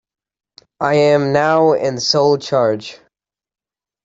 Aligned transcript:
I 0.79 0.95
am 0.95 1.31
now 1.31 1.73
in 1.73 1.99
sole 1.99 2.39
charge. 2.39 2.99